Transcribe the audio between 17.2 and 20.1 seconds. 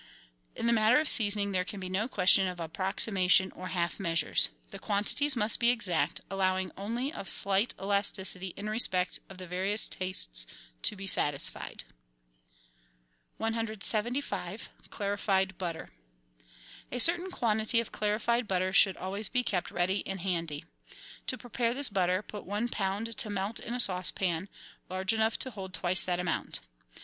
quantity of clarified butter should always be kept ready